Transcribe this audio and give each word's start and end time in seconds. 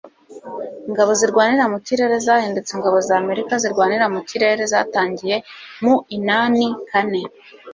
ingabo 0.87 1.11
zirwanira 1.19 1.65
mu 1.73 1.79
kirere, 1.85 2.15
zahindutse 2.25 2.71
ingabo 2.73 2.97
z'amerika 3.07 3.53
zirwanira 3.63 4.05
mu 4.13 4.21
kirere, 4.29 4.61
zatangiye 4.71 5.35
mu 5.83 5.95
inani 6.15 6.65
kane 6.89 7.21